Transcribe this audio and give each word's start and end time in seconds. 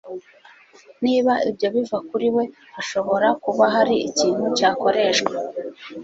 Niba 1.03 1.33
ibyo 1.49 1.67
biva 1.75 1.97
kuri 2.09 2.27
we 2.35 2.43
hashobora 2.75 3.27
kuba 3.43 3.63
hari 3.75 3.95
ikintu 4.09 4.45
cyakoreshwa 4.57 5.33